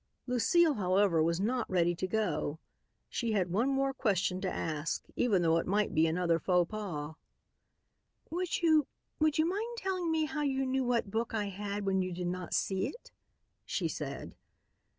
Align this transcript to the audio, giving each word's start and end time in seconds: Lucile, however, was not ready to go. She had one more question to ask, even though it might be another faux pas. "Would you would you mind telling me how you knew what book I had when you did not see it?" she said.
Lucile, 0.25 0.73
however, 0.73 1.21
was 1.21 1.39
not 1.39 1.69
ready 1.69 1.93
to 1.93 2.07
go. 2.07 2.57
She 3.07 3.33
had 3.33 3.51
one 3.51 3.69
more 3.69 3.93
question 3.93 4.41
to 4.41 4.49
ask, 4.51 5.03
even 5.15 5.43
though 5.43 5.57
it 5.57 5.67
might 5.67 5.93
be 5.93 6.07
another 6.07 6.39
faux 6.39 6.71
pas. 6.71 7.13
"Would 8.31 8.63
you 8.63 8.87
would 9.19 9.37
you 9.37 9.45
mind 9.45 9.77
telling 9.77 10.09
me 10.11 10.25
how 10.25 10.41
you 10.41 10.65
knew 10.65 10.83
what 10.83 11.11
book 11.11 11.35
I 11.35 11.49
had 11.49 11.85
when 11.85 12.01
you 12.01 12.11
did 12.11 12.25
not 12.25 12.55
see 12.55 12.87
it?" 12.87 13.11
she 13.63 13.87
said. 13.87 14.35